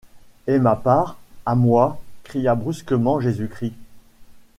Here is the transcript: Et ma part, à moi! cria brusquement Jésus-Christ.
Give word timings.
Et 0.47 0.57
ma 0.57 0.75
part, 0.75 1.19
à 1.45 1.53
moi! 1.53 2.01
cria 2.23 2.55
brusquement 2.55 3.19
Jésus-Christ. 3.19 3.75